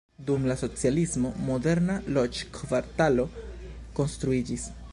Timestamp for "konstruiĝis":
4.01-4.67